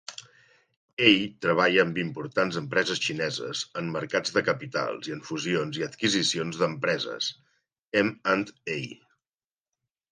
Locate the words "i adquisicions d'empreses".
5.83-7.31